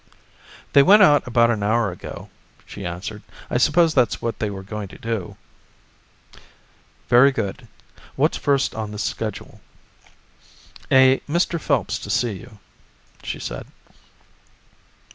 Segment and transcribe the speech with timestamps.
[0.73, 2.31] "They went out about an hour ago,"
[2.65, 5.37] she answered, "I suppose that's what they were going to do."
[7.07, 7.67] "Very good,
[8.15, 9.61] what's first on the schedule?"
[10.91, 11.61] "A Mr.
[11.61, 12.57] Phelps to see you,"
[13.21, 13.67] she said.